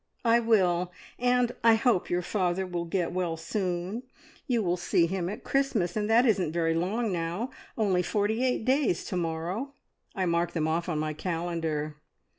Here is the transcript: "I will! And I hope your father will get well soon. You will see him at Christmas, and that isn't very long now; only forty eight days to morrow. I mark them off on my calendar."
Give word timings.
"I 0.25 0.39
will! 0.39 0.91
And 1.19 1.51
I 1.63 1.75
hope 1.75 2.09
your 2.09 2.23
father 2.23 2.65
will 2.65 2.85
get 2.85 3.11
well 3.11 3.37
soon. 3.37 4.01
You 4.47 4.63
will 4.63 4.75
see 4.75 5.05
him 5.05 5.29
at 5.29 5.43
Christmas, 5.43 5.95
and 5.95 6.09
that 6.09 6.25
isn't 6.25 6.53
very 6.53 6.73
long 6.73 7.11
now; 7.11 7.51
only 7.77 8.01
forty 8.01 8.43
eight 8.43 8.65
days 8.65 9.05
to 9.05 9.15
morrow. 9.15 9.73
I 10.15 10.25
mark 10.25 10.53
them 10.53 10.67
off 10.67 10.89
on 10.89 10.97
my 10.97 11.13
calendar." 11.13 11.97